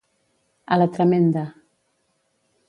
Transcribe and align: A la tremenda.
A 0.75 0.79
la 0.79 0.87
tremenda. 0.95 1.45